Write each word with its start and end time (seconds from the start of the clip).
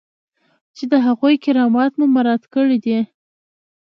چې 0.75 0.83
د 0.91 0.93
هغوی 1.05 1.35
کرامت 1.43 1.91
مو 1.99 2.05
مراعات 2.15 2.43
کړی 2.53 2.77
دی. 2.85 2.99